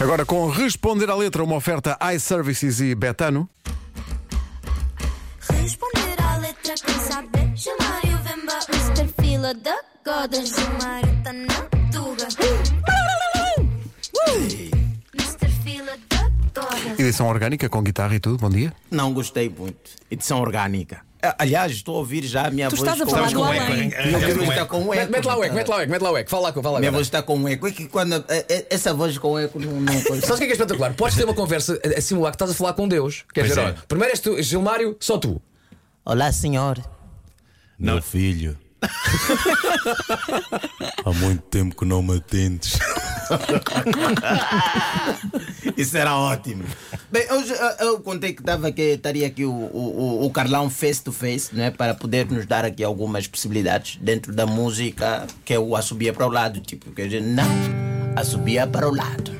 [0.00, 3.50] Agora, com responder à letra, uma oferta iServices e Betano.
[5.60, 9.08] Responder à letra quem saber Gilmário Vemba Mr.
[9.20, 12.28] Fila da Goda Gilmário tá na tuga
[15.14, 15.48] Mr.
[15.64, 18.38] Fila da Goda Edição orgânica, com guitarra e tudo.
[18.38, 18.72] Bom dia.
[18.88, 19.90] Não gostei muito.
[20.08, 21.07] Edição orgânica.
[21.20, 22.82] Ah, Aliás, estou a ouvir já a minha Tu voz.
[22.88, 23.82] estás a com- falar Estamos do com eco, além.
[23.82, 23.88] hein?
[24.06, 24.66] Minha voz com está eco.
[24.68, 25.10] com eco.
[25.12, 26.62] Mete lá o eco, mete lá o eco, mete lá o eco, fala lá com,
[26.62, 27.66] fala Minha voz está com eco.
[27.66, 29.80] É que quando é- é- essa voz com eco não.
[29.80, 30.20] não coisa.
[30.24, 30.94] Sabes o que é, que é espetacular?
[30.94, 33.24] Podes ter uma conversa a, simular que estás a falar com Deus.
[33.34, 33.64] Quer dizer, é.
[33.64, 35.42] olha, primeiro és tu, Gilmário, só tu.
[36.04, 36.78] Olá, senhor.
[37.78, 38.00] Não.
[38.00, 38.56] filho.
[41.04, 42.78] Há muito tempo que não me atendes.
[45.76, 46.64] Isso era ótimo.
[47.10, 51.02] Bem, hoje eu, eu contei que estava aqui, estaria aqui o, o, o Carlão face
[51.02, 55.58] to face, né, para poder nos dar aqui algumas possibilidades dentro da música que é
[55.58, 57.44] o assobia para o lado, tipo, que a gente não
[58.16, 59.36] assobia para o lado.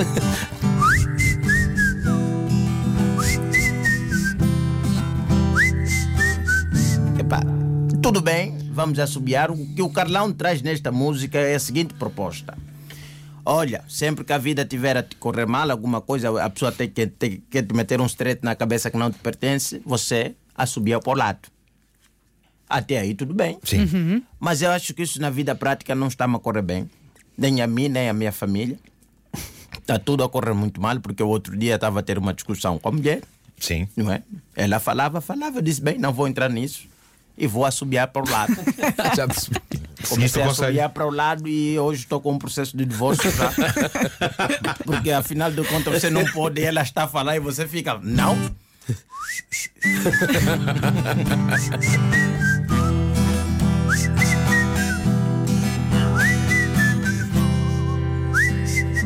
[7.18, 7.40] Epá,
[8.02, 9.50] tudo bem, vamos assobiar.
[9.50, 12.56] O que o Carlão traz nesta música é a seguinte proposta.
[13.44, 16.88] Olha, sempre que a vida tiver a te correr mal, alguma coisa, a pessoa tem
[16.88, 21.00] que, tem que te meter um strete na cabeça que não te pertence, você assobia
[21.00, 21.48] por lado.
[22.68, 23.58] Até aí tudo bem.
[23.64, 24.22] Sim.
[24.38, 26.88] Mas eu acho que isso na vida prática não está a correr bem.
[27.36, 28.78] Nem a mim, nem a minha família.
[29.72, 32.78] Está tudo a correr muito mal, porque o outro dia estava a ter uma discussão
[32.78, 33.22] com a mulher,
[33.58, 33.88] Sim.
[33.96, 34.22] não é?
[34.54, 36.86] Ela falava, falava, eu disse, bem, não vou entrar nisso.
[37.36, 38.54] E vou assobiar para o lado.
[39.16, 39.60] Já percebi.
[40.08, 43.52] Comecei a assobiar para o lado e hoje estou com um processo de divórcio já.
[44.84, 48.50] Porque afinal de contas você não pode, ela está a falar e você fica, não.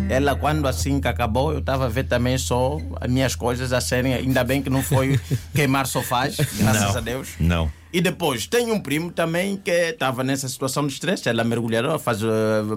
[0.08, 3.80] Ela, quando assim que acabou, eu estava a ver também só as minhas coisas a
[3.80, 4.14] serem.
[4.14, 5.18] Ainda bem que não foi
[5.52, 6.96] queimar sofás, graças Não.
[6.96, 7.28] a Deus.
[7.40, 7.72] Não.
[7.94, 11.28] E depois, tem um primo também que estava nessa situação de estresse.
[11.28, 12.26] Ela mergulhadora, faz, eh,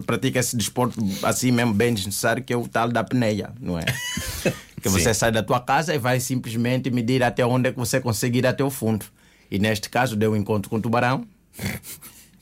[0.05, 3.85] pratica esse desporto assim mesmo bem desnecessário, que é o tal da apneia, não é?
[4.79, 8.00] que você sai da tua casa e vai simplesmente medir até onde é que você
[8.00, 9.07] consegue ir até o fundo.
[9.50, 11.25] E neste caso, deu um encontro com o tubarão.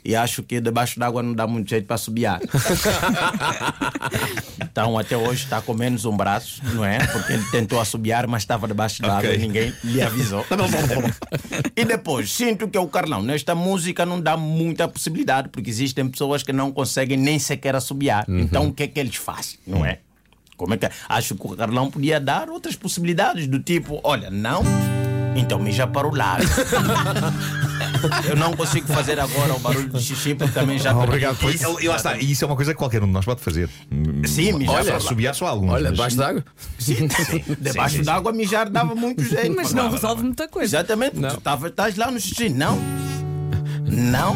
[0.06, 2.40] E acho que debaixo d'água não dá muito jeito para subiar.
[4.62, 7.00] então até hoje está com menos um braço, não é?
[7.08, 9.34] Porque ele tentou assobiar, mas estava debaixo d'água Ok.
[9.34, 10.46] e ninguém lhe avisou.
[11.76, 13.24] e depois, sinto que é o Carlão.
[13.24, 18.26] Nesta música não dá muita possibilidade, porque existem pessoas que não conseguem nem sequer assobiar.
[18.30, 20.00] Então o que é que eles fazem, não é?
[20.56, 24.62] Como é que Acho que o Carlão podia dar outras possibilidades, do tipo: olha, não,
[25.36, 26.46] então mija para o lado.
[28.30, 30.96] Eu não consigo fazer agora o barulho de xixi, porque também já.
[30.96, 33.14] Obrigado por E, e lá está, e isso é uma coisa que qualquer um de
[33.14, 33.70] nós pode fazer.
[34.26, 35.72] Sim, mijar Olha, subir só alguns.
[35.72, 36.44] Olha, debaixo d'água.
[36.78, 37.08] Sim,
[37.60, 39.56] debaixo sim, d'água mijar dava muito jeito.
[39.56, 40.78] Mas não resolve muita coisa.
[40.78, 42.50] Exatamente, tu tava, estás lá no xixi.
[42.50, 42.78] Não.
[43.86, 44.36] Não.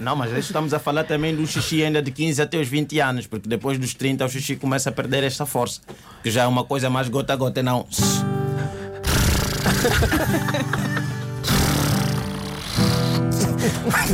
[0.00, 3.26] Não, mas estamos a falar também do xixi ainda de 15 até os 20 anos,
[3.26, 5.82] porque depois dos 30 o xixi começa a perder esta força,
[6.22, 7.86] que já é uma coisa mais gota a gota, não.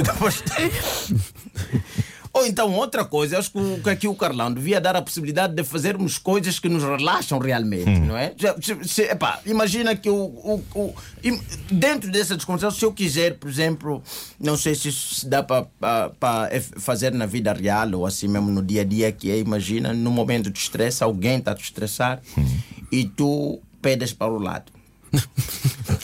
[0.02, 0.42] Depois-
[2.36, 5.54] Ou então, outra coisa, acho que o- que aqui o Carlão devia dar a possibilidade
[5.54, 8.32] de fazermos coisas que nos relaxam realmente, não é?
[8.60, 10.94] Se- se- epá, imagina que o, o- o-
[11.70, 14.02] dentro dessa descontração, se eu quiser, por exemplo,
[14.38, 15.66] não sei se isso se dá para
[16.78, 20.10] fazer na vida real ou assim mesmo no dia a dia, que é, imagina, no
[20.10, 22.20] momento de estresse, alguém está a te estressar
[22.92, 24.72] e tu pedes para o lado.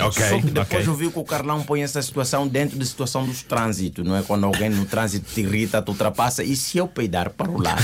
[0.06, 0.86] Ok, Só que depois ok.
[0.86, 4.22] eu vi que o Carlão põe essa situação dentro da situação dos trânsitos, não é?
[4.22, 7.82] Quando alguém no trânsito te irrita, te ultrapassa, e se eu peidar para o lado?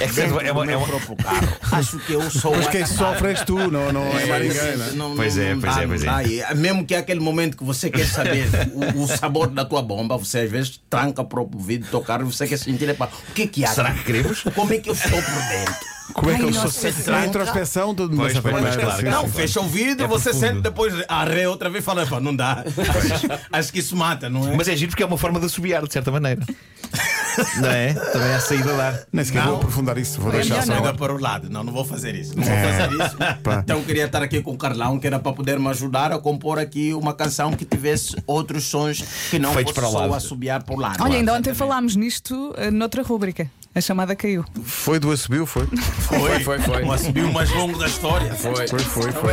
[0.00, 2.56] É que é uma- é uma- próprio carro, acho que eu sou.
[2.56, 4.76] Mas quem sofre és tu, não, não é mais ninguém.
[4.76, 4.90] né?
[4.94, 6.26] Não, Pois não- é, não pois dá, é, pois não é.
[6.26, 9.82] E, Mesmo que é aquele momento que você quer saber o, o sabor da tua
[9.82, 12.88] bomba, você às vezes tranca o próprio vidro do teu carro e você quer sentir,
[12.88, 13.68] epá, o que é que há?
[13.68, 14.42] Será que queremos?
[14.54, 15.99] Como é que eu estou por dentro?
[16.12, 16.88] Como é que Ai, eu nossa sou?
[16.88, 17.22] É Senhora.
[17.22, 18.80] a introspeção de uma Pois, pois, maneira.
[18.82, 19.30] claro, sim, Não, sim.
[19.32, 20.46] fecha o vidro, É você profundo.
[20.48, 22.64] sente depois, arreia outra vez e fala, "Epá, não dá.
[23.52, 24.56] Acho que isso mata, não é?
[24.56, 26.40] Mas é giro porque é uma forma de assobiar, de certa maneira.
[27.60, 27.94] Não é?
[27.94, 28.98] Também há saída lá.
[29.12, 30.92] Nem sequer vou aprofundar isso, vou deixar melhor só.
[30.94, 31.48] para o lado.
[31.48, 32.36] Não, não vou fazer isso.
[32.36, 32.72] Não vou É.
[32.72, 33.16] fazer isso.
[33.42, 33.60] Pá.
[33.64, 36.18] Então eu queria estar aqui com o Carlão, que era para poder me ajudar a
[36.18, 40.00] compor aqui uma canção que tivesse outros sons que não Feitos fosse para o só
[40.00, 40.14] lado.
[40.14, 41.02] assobiar para o lado.
[41.02, 43.48] Olha, ainda ontem falámos nisto eh, noutra rúbrica.
[43.72, 44.44] A chamada caiu.
[44.64, 45.64] Foi do assobio, foi?
[45.66, 46.84] Foi, foi, foi.
[46.84, 48.34] Um assobio mais longo da história.
[48.34, 48.66] Foi.
[48.66, 49.32] Foi, foi, foi.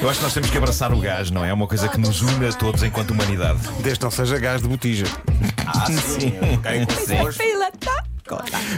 [0.00, 1.50] Eu acho que nós temos que abraçar o gás, não é?
[1.50, 3.58] É uma coisa que nos une a todos enquanto humanidade.
[3.80, 5.06] Desde que não seja gás de botija.
[5.66, 6.32] Ah, sim,
[7.80, 8.04] tá?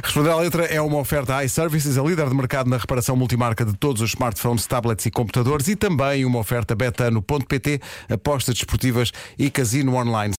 [0.02, 3.74] Responder à letra é uma oferta iServices, a líder de mercado na reparação multimarca de
[3.74, 7.80] todos os smartphones, tablets e computadores e também uma oferta betano.pt,
[8.10, 10.30] apostas desportivas e casino online.